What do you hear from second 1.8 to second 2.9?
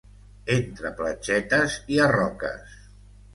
hi ha roques.